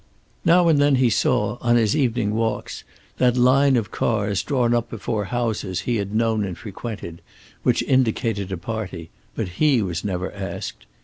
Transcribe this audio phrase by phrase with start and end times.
[0.43, 2.83] Now and then he saw, on his evening walks,
[3.19, 7.21] that line of cars drawn up before houses he had known and frequented
[7.61, 10.87] which indicated a party, but he was never asked.